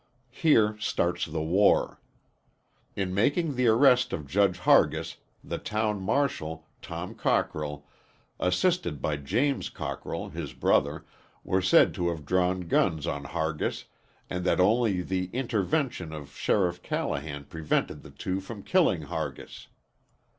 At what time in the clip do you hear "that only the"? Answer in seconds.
14.43-15.25